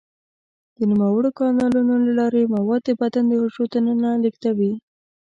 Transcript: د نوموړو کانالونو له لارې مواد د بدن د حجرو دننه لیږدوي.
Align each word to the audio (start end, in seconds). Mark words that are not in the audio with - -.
د 0.77 0.79
نوموړو 0.91 1.29
کانالونو 1.39 1.93
له 2.05 2.11
لارې 2.19 2.51
مواد 2.55 2.81
د 2.85 2.89
بدن 3.01 3.23
د 3.27 3.33
حجرو 3.41 3.63
دننه 3.73 4.09
لیږدوي. 4.23 4.73